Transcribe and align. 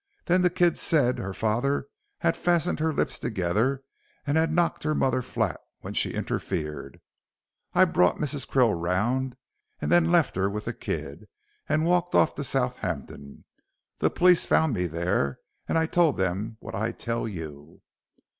Then 0.25 0.41
the 0.41 0.49
kid 0.49 0.79
said 0.79 1.19
her 1.19 1.31
father 1.31 1.85
had 2.21 2.35
fastened 2.35 2.79
her 2.79 2.91
lips 2.91 3.19
together 3.19 3.83
and 4.25 4.35
had 4.35 4.51
knocked 4.51 4.83
her 4.83 4.95
mother 4.95 5.21
flat 5.21 5.61
when 5.81 5.93
she 5.93 6.15
interfered. 6.15 6.99
I 7.75 7.85
brought 7.85 8.17
Mrs. 8.17 8.47
Krill 8.47 8.73
round 8.75 9.35
and 9.79 9.91
then 9.91 10.11
left 10.11 10.35
her 10.37 10.49
with 10.49 10.65
the 10.65 10.73
kid, 10.73 11.27
and 11.69 11.85
walked 11.85 12.15
off 12.15 12.33
to 12.33 12.43
Southampton. 12.43 13.45
The 13.99 14.09
police 14.09 14.43
found 14.47 14.73
me 14.73 14.87
there, 14.87 15.37
and 15.67 15.77
I 15.77 15.85
told 15.85 16.17
them 16.17 16.57
what 16.61 16.73
I 16.73 16.93
tell 16.93 17.27
you." 17.27 17.83